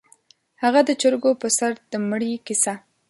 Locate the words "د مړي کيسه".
1.91-2.73